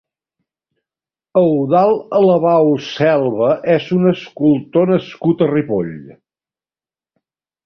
Eudald 1.41 2.15
Alabau 2.19 2.71
Selva 2.85 3.51
és 3.75 3.91
un 3.99 4.09
escultor 4.13 4.91
nascut 4.95 5.45
a 5.45 5.51
Ripoll. 5.53 5.95